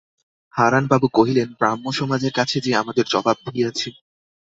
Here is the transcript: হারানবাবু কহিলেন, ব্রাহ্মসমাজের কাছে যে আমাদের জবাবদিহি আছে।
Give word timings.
হারানবাবু 0.53 1.07
কহিলেন, 1.17 1.49
ব্রাহ্মসমাজের 1.59 2.33
কাছে 2.33 2.57
যে 2.65 2.71
আমাদের 2.81 3.05
জবাবদিহি 3.13 3.61
আছে। 3.69 3.89